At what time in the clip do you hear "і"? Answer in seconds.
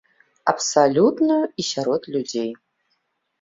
1.59-1.67